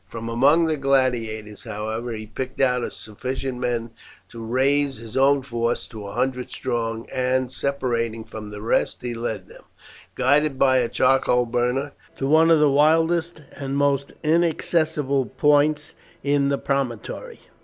From 0.07 0.29
among 0.29 0.65
the 0.65 0.77
gladiators, 0.77 1.63
however, 1.63 2.11
he 2.13 2.25
picked 2.25 2.59
out 2.59 2.91
sufficient 2.91 3.59
men 3.59 3.91
to 4.29 4.43
raise 4.43 4.97
his 4.97 5.15
own 5.15 5.43
force 5.43 5.85
to 5.89 6.07
a 6.07 6.13
hundred 6.13 6.49
strong, 6.49 7.07
and 7.13 7.51
separating 7.51 8.23
from 8.23 8.49
the 8.49 8.63
rest 8.63 9.03
he 9.03 9.13
led 9.13 9.47
them, 9.47 9.61
guided 10.15 10.57
by 10.57 10.77
a 10.77 10.89
charcoal 10.89 11.45
burner, 11.45 11.91
to 12.17 12.25
one 12.27 12.49
of 12.49 12.59
the 12.59 12.67
wildest 12.71 13.41
and 13.55 13.77
most 13.77 14.11
inaccessible 14.23 15.27
points 15.27 15.93
in 16.23 16.49
the 16.49 16.57
promontory. 16.57 17.41